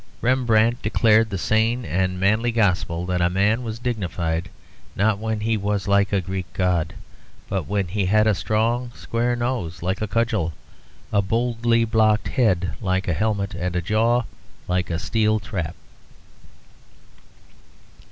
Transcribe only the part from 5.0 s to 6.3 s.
when he was like a